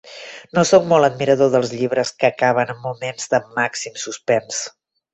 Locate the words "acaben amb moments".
2.33-3.33